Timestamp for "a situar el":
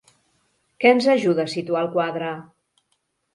1.49-1.91